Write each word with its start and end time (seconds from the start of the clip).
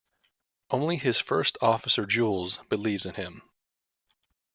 Only 0.71 0.95
his 0.95 1.19
first 1.19 1.59
officer 1.61 2.07
Jules 2.07 2.57
believes 2.69 3.05
in 3.05 3.13
him. 3.13 3.43